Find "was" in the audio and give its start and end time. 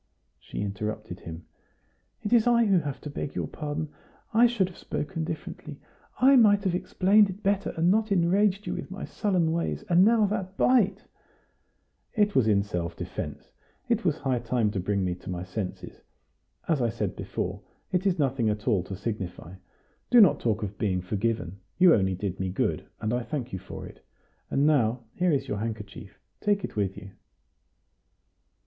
12.33-12.47, 14.03-14.17